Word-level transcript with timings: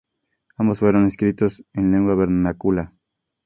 Ambos 0.57 0.79
fueron 0.79 1.05
escritos 1.05 1.63
en 1.73 1.91
lengua 1.91 2.15
vernácula. 2.15 2.91